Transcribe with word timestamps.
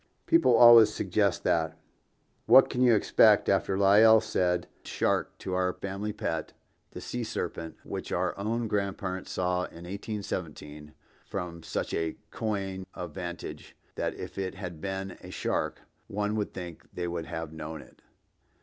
People 0.25 0.55
always 0.55 0.91
suggest 0.91 1.43
that—what 1.43 2.71
can 2.71 2.81
you 2.81 2.95
expect 2.95 3.47
after 3.47 3.77
Lyell 3.77 4.19
said 4.19 4.67
shark 4.83 5.37
to 5.37 5.53
our 5.53 5.73
family 5.73 6.11
pet, 6.11 6.53
"the 6.89 6.99
sea 6.99 7.23
serpent," 7.23 7.77
which 7.83 8.11
our 8.11 8.35
own 8.35 8.67
grandparents 8.67 9.29
saw 9.29 9.65
in 9.65 9.85
1817 9.85 10.95
from 11.23 11.61
such 11.61 11.93
a 11.93 12.15
coign 12.31 12.87
of 12.95 13.13
vantage 13.13 13.77
that 13.93 14.15
if 14.15 14.39
it 14.39 14.55
had 14.55 14.81
been 14.81 15.19
a 15.21 15.29
shark, 15.29 15.81
one 16.07 16.35
would 16.35 16.51
think 16.51 16.81
they 16.91 17.07
would 17.07 17.27
have 17.27 17.53
known 17.53 17.79
it. 17.79 18.01